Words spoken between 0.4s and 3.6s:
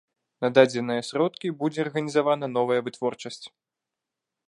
На дадзеныя сродкі будзе арганізавана новая вытворчасць.